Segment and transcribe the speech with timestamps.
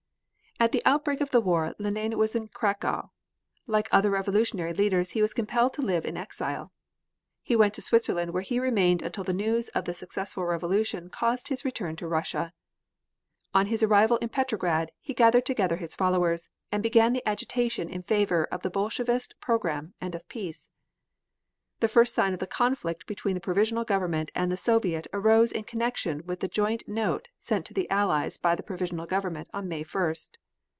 [0.59, 3.09] At the outbreak of the war Lenine was in Cracow.
[3.65, 6.71] Like other revolutionary leaders he was compelled to live in exile.
[7.41, 11.47] He went to Switzerland where he remained until the news of the successful revolution caused
[11.47, 12.53] his return to Russia.
[13.55, 18.03] On his arrival in Petrograd he gathered together his followers and began the agitation in
[18.03, 20.69] favor of the Bolshevist program and of peace.
[21.79, 25.63] The first sign of the conflict between the Provisional Government and the Soviet arose in
[25.63, 29.83] connection with the joint note sent to the Allies by the Provisional Government on May
[29.83, 30.37] 1st.